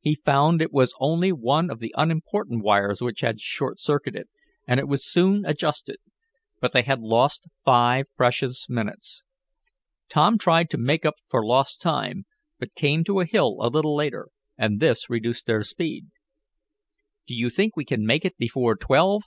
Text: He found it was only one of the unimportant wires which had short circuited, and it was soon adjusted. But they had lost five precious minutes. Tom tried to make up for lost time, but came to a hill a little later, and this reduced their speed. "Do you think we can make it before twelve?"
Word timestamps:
He 0.00 0.16
found 0.16 0.60
it 0.60 0.72
was 0.72 0.92
only 0.98 1.30
one 1.30 1.70
of 1.70 1.78
the 1.78 1.94
unimportant 1.96 2.64
wires 2.64 3.00
which 3.00 3.20
had 3.20 3.40
short 3.40 3.78
circuited, 3.78 4.26
and 4.66 4.80
it 4.80 4.88
was 4.88 5.06
soon 5.08 5.44
adjusted. 5.46 5.98
But 6.60 6.72
they 6.72 6.82
had 6.82 6.98
lost 7.00 7.46
five 7.64 8.06
precious 8.16 8.68
minutes. 8.68 9.24
Tom 10.08 10.36
tried 10.36 10.68
to 10.70 10.78
make 10.78 11.04
up 11.06 11.14
for 11.28 11.46
lost 11.46 11.80
time, 11.80 12.26
but 12.58 12.74
came 12.74 13.04
to 13.04 13.20
a 13.20 13.24
hill 13.24 13.58
a 13.60 13.68
little 13.68 13.94
later, 13.94 14.30
and 14.56 14.80
this 14.80 15.08
reduced 15.08 15.46
their 15.46 15.62
speed. 15.62 16.06
"Do 17.28 17.36
you 17.36 17.48
think 17.48 17.76
we 17.76 17.84
can 17.84 18.04
make 18.04 18.24
it 18.24 18.36
before 18.36 18.74
twelve?" 18.76 19.26